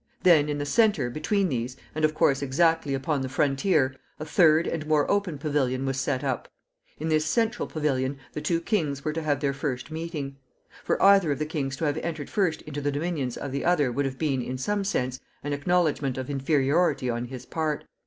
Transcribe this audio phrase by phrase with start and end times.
[0.23, 4.65] Then, in the centre, between these, and, of course, exactly upon the frontier, a third
[4.65, 6.47] and more open pavilion was set up.
[6.99, 10.37] In this central pavilion the two kings were to have their first meeting.
[10.83, 13.91] For either of the kings to have entered first into the dominions of the other
[13.91, 17.85] would have been, in some sense, an acknowledgment of inferiority on his part.